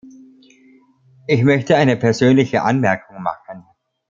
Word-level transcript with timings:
Ich 1.27 1.43
möchte 1.43 1.75
eine 1.75 1.95
persönliche 1.95 2.63
Anmerkung 2.63 3.21
machen. 3.21 3.67